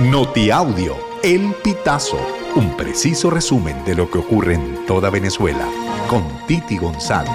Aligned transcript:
Notiaudio, 0.00 0.96
El 1.22 1.54
Pitazo, 1.62 2.18
un 2.56 2.76
preciso 2.76 3.30
resumen 3.30 3.84
de 3.84 3.94
lo 3.94 4.10
que 4.10 4.18
ocurre 4.18 4.54
en 4.54 4.84
toda 4.86 5.08
Venezuela, 5.08 5.68
con 6.10 6.24
Titi 6.48 6.76
González. 6.78 7.30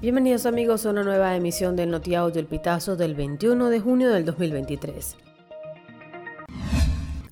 Bienvenidos 0.00 0.44
amigos 0.44 0.84
a 0.86 0.90
una 0.90 1.04
nueva 1.04 1.36
emisión 1.36 1.76
del 1.76 1.92
Notiaudio 1.92 2.40
El 2.40 2.46
Pitazo 2.46 2.96
del 2.96 3.14
21 3.14 3.68
de 3.68 3.78
junio 3.78 4.10
del 4.10 4.24
2023. 4.24 5.27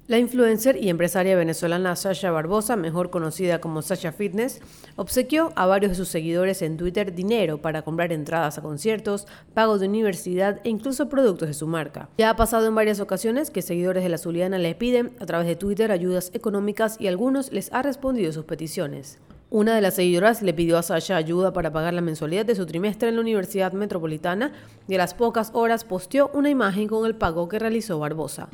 La 0.08 0.18
influencer 0.18 0.80
y 0.80 0.88
empresaria 0.88 1.34
venezolana 1.34 1.96
Sasha 1.96 2.30
Barbosa, 2.30 2.76
mejor 2.76 3.10
conocida 3.10 3.60
como 3.60 3.82
Sasha 3.82 4.12
Fitness, 4.12 4.60
obsequió 4.94 5.52
a 5.56 5.66
varios 5.66 5.90
de 5.90 5.96
sus 5.96 6.06
seguidores 6.06 6.62
en 6.62 6.76
Twitter 6.76 7.12
dinero 7.12 7.60
para 7.60 7.82
comprar 7.82 8.12
entradas 8.12 8.56
a 8.56 8.62
conciertos, 8.62 9.26
pagos 9.52 9.80
de 9.80 9.88
universidad 9.88 10.60
e 10.62 10.68
incluso 10.68 11.08
productos 11.08 11.48
de 11.48 11.54
su 11.54 11.66
marca. 11.66 12.08
Ya 12.18 12.30
ha 12.30 12.36
pasado 12.36 12.68
en 12.68 12.76
varias 12.76 13.00
ocasiones 13.00 13.50
que 13.50 13.62
seguidores 13.62 14.04
de 14.04 14.08
la 14.08 14.18
Zuliana 14.18 14.58
le 14.58 14.76
piden 14.76 15.10
a 15.18 15.26
través 15.26 15.48
de 15.48 15.56
Twitter 15.56 15.90
ayudas 15.90 16.30
económicas 16.34 16.98
y 17.00 17.08
algunos 17.08 17.50
les 17.50 17.72
ha 17.72 17.82
respondido 17.82 18.30
sus 18.30 18.44
peticiones. 18.44 19.18
Una 19.50 19.74
de 19.74 19.80
las 19.80 19.94
seguidoras 19.94 20.40
le 20.40 20.54
pidió 20.54 20.78
a 20.78 20.84
Sasha 20.84 21.16
ayuda 21.16 21.52
para 21.52 21.72
pagar 21.72 21.94
la 21.94 22.00
mensualidad 22.00 22.46
de 22.46 22.54
su 22.54 22.64
trimestre 22.64 23.08
en 23.08 23.16
la 23.16 23.22
Universidad 23.22 23.72
Metropolitana 23.72 24.52
y 24.86 24.94
a 24.94 24.98
las 24.98 25.14
pocas 25.14 25.50
horas 25.52 25.84
posteó 25.84 26.30
una 26.32 26.48
imagen 26.48 26.86
con 26.86 27.06
el 27.06 27.16
pago 27.16 27.48
que 27.48 27.58
realizó 27.58 27.98
Barbosa. 27.98 28.48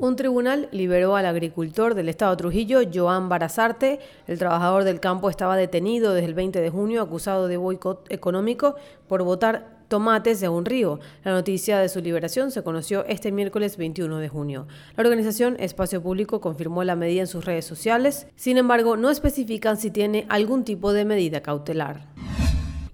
Un 0.00 0.14
tribunal 0.14 0.68
liberó 0.70 1.16
al 1.16 1.26
agricultor 1.26 1.96
del 1.96 2.08
estado 2.08 2.30
de 2.30 2.36
Trujillo, 2.36 2.82
Joan 2.94 3.28
Barazarte. 3.28 3.98
El 4.28 4.38
trabajador 4.38 4.84
del 4.84 5.00
campo 5.00 5.28
estaba 5.28 5.56
detenido 5.56 6.14
desde 6.14 6.28
el 6.28 6.34
20 6.34 6.60
de 6.60 6.70
junio 6.70 7.02
acusado 7.02 7.48
de 7.48 7.56
boicot 7.56 8.06
económico 8.08 8.76
por 9.08 9.24
votar 9.24 9.78
tomates 9.88 10.38
de 10.38 10.48
un 10.48 10.64
río. 10.64 11.00
La 11.24 11.32
noticia 11.32 11.80
de 11.80 11.88
su 11.88 12.00
liberación 12.00 12.52
se 12.52 12.62
conoció 12.62 13.04
este 13.06 13.32
miércoles 13.32 13.76
21 13.76 14.18
de 14.18 14.28
junio. 14.28 14.68
La 14.96 15.02
organización 15.02 15.56
Espacio 15.58 16.00
Público 16.00 16.40
confirmó 16.40 16.84
la 16.84 16.94
medida 16.94 17.22
en 17.22 17.26
sus 17.26 17.44
redes 17.44 17.64
sociales, 17.64 18.28
sin 18.36 18.56
embargo 18.56 18.96
no 18.96 19.10
especifican 19.10 19.78
si 19.78 19.90
tiene 19.90 20.26
algún 20.28 20.62
tipo 20.62 20.92
de 20.92 21.06
medida 21.06 21.42
cautelar. 21.42 22.06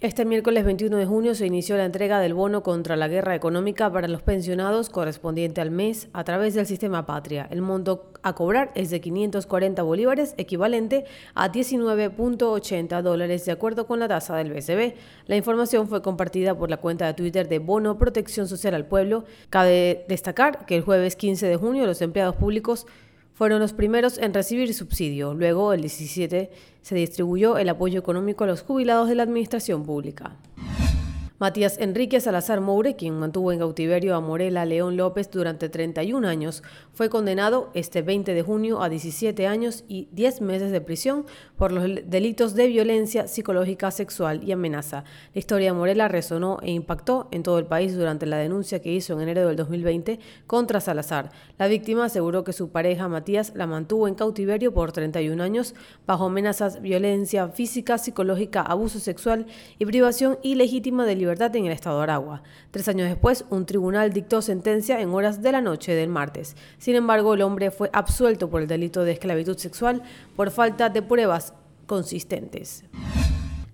Este 0.04 0.26
miércoles 0.26 0.66
21 0.66 0.98
de 0.98 1.06
junio 1.06 1.34
se 1.34 1.46
inició 1.46 1.78
la 1.78 1.86
entrega 1.86 2.20
del 2.20 2.34
bono 2.34 2.62
contra 2.62 2.94
la 2.94 3.08
guerra 3.08 3.34
económica 3.34 3.90
para 3.90 4.06
los 4.06 4.20
pensionados 4.20 4.90
correspondiente 4.90 5.62
al 5.62 5.70
mes 5.70 6.10
a 6.12 6.24
través 6.24 6.52
del 6.52 6.66
sistema 6.66 7.06
Patria. 7.06 7.48
El 7.50 7.62
monto 7.62 8.12
a 8.22 8.34
cobrar 8.34 8.70
es 8.74 8.90
de 8.90 9.00
540 9.00 9.82
bolívares, 9.82 10.34
equivalente 10.36 11.06
a 11.34 11.50
19.80 11.50 13.00
dólares 13.00 13.46
de 13.46 13.52
acuerdo 13.52 13.86
con 13.86 13.98
la 13.98 14.06
tasa 14.06 14.36
del 14.36 14.52
BCB. 14.52 14.94
La 15.26 15.36
información 15.36 15.88
fue 15.88 16.02
compartida 16.02 16.54
por 16.54 16.68
la 16.68 16.76
cuenta 16.76 17.06
de 17.06 17.14
Twitter 17.14 17.48
de 17.48 17.58
Bono 17.58 17.96
Protección 17.96 18.46
Social 18.46 18.74
al 18.74 18.84
Pueblo. 18.84 19.24
Cabe 19.48 20.04
destacar 20.06 20.66
que 20.66 20.76
el 20.76 20.82
jueves 20.82 21.16
15 21.16 21.46
de 21.46 21.56
junio 21.56 21.86
los 21.86 22.02
empleados 22.02 22.36
públicos 22.36 22.86
fueron 23.34 23.60
los 23.60 23.72
primeros 23.72 24.16
en 24.18 24.32
recibir 24.32 24.72
subsidio. 24.72 25.34
Luego, 25.34 25.72
el 25.72 25.82
17, 25.82 26.50
se 26.80 26.94
distribuyó 26.94 27.58
el 27.58 27.68
apoyo 27.68 27.98
económico 27.98 28.44
a 28.44 28.46
los 28.46 28.62
jubilados 28.62 29.08
de 29.08 29.16
la 29.16 29.24
administración 29.24 29.84
pública. 29.84 30.36
Matías 31.40 31.78
Enrique 31.80 32.20
Salazar 32.20 32.60
Moure, 32.60 32.94
quien 32.94 33.18
mantuvo 33.18 33.50
en 33.50 33.58
cautiverio 33.58 34.14
a 34.14 34.20
Morela 34.20 34.64
León 34.64 34.96
López 34.96 35.28
durante 35.32 35.68
31 35.68 36.28
años, 36.28 36.62
fue 36.92 37.10
condenado 37.10 37.70
este 37.74 38.02
20 38.02 38.34
de 38.34 38.42
junio 38.42 38.80
a 38.80 38.88
17 38.88 39.48
años 39.48 39.82
y 39.88 40.06
10 40.12 40.42
meses 40.42 40.70
de 40.70 40.80
prisión 40.80 41.26
por 41.58 41.72
los 41.72 41.82
delitos 42.06 42.54
de 42.54 42.68
violencia 42.68 43.26
psicológica, 43.26 43.90
sexual 43.90 44.44
y 44.44 44.52
amenaza. 44.52 45.02
La 45.34 45.40
historia 45.40 45.72
de 45.72 45.76
Morela 45.76 46.06
resonó 46.06 46.60
e 46.62 46.70
impactó 46.70 47.26
en 47.32 47.42
todo 47.42 47.58
el 47.58 47.66
país 47.66 47.96
durante 47.96 48.26
la 48.26 48.36
denuncia 48.36 48.80
que 48.80 48.92
hizo 48.92 49.14
en 49.14 49.22
enero 49.22 49.48
del 49.48 49.56
2020 49.56 50.20
contra 50.46 50.80
Salazar. 50.80 51.32
La 51.58 51.66
víctima 51.66 52.04
aseguró 52.04 52.44
que 52.44 52.52
su 52.52 52.68
pareja 52.68 53.08
Matías 53.08 53.56
la 53.56 53.66
mantuvo 53.66 54.06
en 54.06 54.14
cautiverio 54.14 54.72
por 54.72 54.92
31 54.92 55.42
años 55.42 55.74
bajo 56.06 56.26
amenazas, 56.26 56.80
violencia 56.80 57.48
física, 57.48 57.98
psicológica, 57.98 58.62
abuso 58.62 59.00
sexual 59.00 59.46
y 59.80 59.84
privación 59.84 60.38
ilegítima 60.44 61.04
de 61.04 61.16
libertad 61.16 61.23
en 61.32 61.66
el 61.66 61.72
estado 61.72 61.98
de 61.98 62.04
Aragua. 62.04 62.42
Tres 62.70 62.88
años 62.88 63.08
después, 63.08 63.44
un 63.50 63.66
tribunal 63.66 64.12
dictó 64.12 64.42
sentencia 64.42 65.00
en 65.00 65.10
horas 65.10 65.42
de 65.42 65.52
la 65.52 65.60
noche 65.60 65.94
del 65.94 66.08
martes. 66.08 66.56
Sin 66.78 66.94
embargo, 66.94 67.34
el 67.34 67.42
hombre 67.42 67.70
fue 67.70 67.90
absuelto 67.92 68.50
por 68.50 68.62
el 68.62 68.68
delito 68.68 69.04
de 69.04 69.12
esclavitud 69.12 69.56
sexual 69.56 70.02
por 70.36 70.50
falta 70.50 70.88
de 70.90 71.02
pruebas 71.02 71.54
consistentes. 71.86 72.84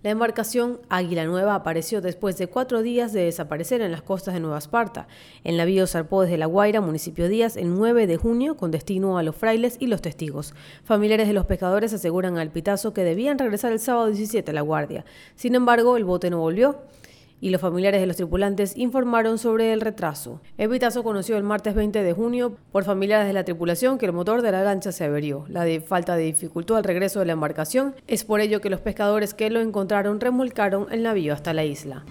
La 0.03 0.09
embarcación 0.09 0.81
Águila 0.89 1.27
Nueva 1.27 1.55
apareció 1.55 2.01
después 2.01 2.39
de 2.39 2.47
cuatro 2.47 2.81
días 2.81 3.13
de 3.13 3.25
desaparecer 3.25 3.83
en 3.83 3.93
las 3.93 4.01
costas 4.01 4.33
de 4.33 4.41
Nueva 4.41 4.57
Esparta. 4.57 5.07
El 5.45 5.59
navío 5.59 5.87
zarpó 5.87 6.23
desde 6.23 6.39
La 6.39 6.47
Guaira, 6.47 6.81
municipio 6.81 7.29
Díaz, 7.29 7.59
el 7.59 7.75
9 7.75 8.07
de 8.07 8.17
junio 8.17 8.57
con 8.57 8.71
destino 8.71 9.19
a 9.19 9.23
los 9.23 9.37
frailes 9.37 9.77
y 9.79 9.89
los 9.89 10.01
testigos. 10.01 10.55
Familiares 10.85 11.29
de 11.29 11.35
los 11.35 11.45
pescadores 11.45 11.93
aseguran 11.93 12.39
al 12.39 12.51
Pitazo 12.51 12.95
que 12.95 13.05
debían 13.05 13.39
regresar 13.39 13.73
el 13.73 13.79
sábado 13.79 14.07
17 14.07 14.51
a 14.51 14.55
La 14.55 14.63
Guardia. 14.63 15.05
Sin 15.35 15.55
embargo, 15.55 15.99
el 15.99 16.07
bote 16.07 16.31
no 16.31 16.39
volvió 16.39 16.79
y 17.41 17.51
los 17.51 17.61
familiares 17.61 18.01
de 18.01 18.07
los 18.07 18.17
tripulantes 18.17 18.77
informaron 18.77 19.39
sobre 19.39 19.73
el 19.73 19.81
retraso. 19.81 20.41
El 20.59 20.69
Vitazo 20.69 21.03
conoció 21.03 21.37
el 21.37 21.43
martes 21.43 21.75
20 21.75 22.03
de 22.03 22.13
junio 22.13 22.57
por 22.73 22.85
familiares 22.85 23.27
de 23.27 23.33
la 23.33 23.45
tripulación 23.45 23.99
que 23.99 24.07
el 24.07 24.13
motor 24.13 24.43
de 24.43 24.53
la 24.53 24.63
lancha 24.63 24.93
se 24.93 25.05
averió. 25.05 25.45
La 25.49 25.67
falta 25.81 26.17
de 26.17 26.25
dificultad 26.25 26.77
al 26.77 26.85
regreso 26.85 27.21
de 27.21 27.27
la 27.27 27.33
embarcación 27.33 27.95
es 28.07 28.25
por 28.25 28.41
ello 28.41 28.61
que 28.61 28.71
los 28.71 28.81
pescadores 28.81 29.35
que 29.35 29.51
lo 29.51 29.61
encontraron 29.61 30.21
remolcaron 30.21 30.87
el 30.91 31.03
navío 31.03 31.35
hasta 31.35 31.55
la 31.55 31.65
isla. 31.65 32.05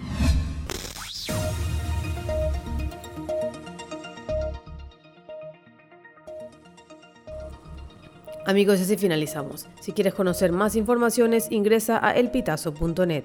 Amigos, 8.46 8.80
así 8.80 8.96
finalizamos. 8.96 9.68
Si 9.80 9.92
quieres 9.92 10.14
conocer 10.14 10.50
más 10.50 10.74
informaciones, 10.74 11.46
ingresa 11.52 12.04
a 12.04 12.16
elpitazo.net. 12.16 13.24